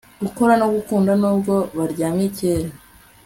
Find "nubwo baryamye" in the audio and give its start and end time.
1.21-2.27